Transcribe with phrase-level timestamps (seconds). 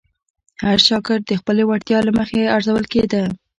[0.65, 3.23] هر شاګرد د خپلې وړتیا له مخې ارزول کېده.